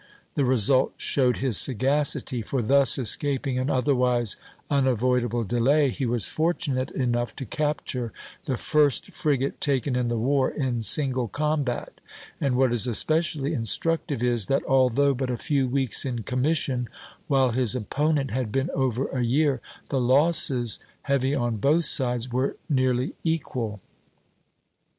[0.33, 4.35] The result showed his sagacity, for, thus escaping an otherwise
[4.67, 8.11] unavoidable delay, he was fortunate enough to capture
[8.45, 12.01] the first frigate taken in the war in single combat;
[12.39, 16.89] and what is especially instructive is, that although but a few weeks in commission,
[17.27, 22.57] while his opponent had been over a year, the losses, heavy on both sides, were
[22.67, 23.79] nearly equal.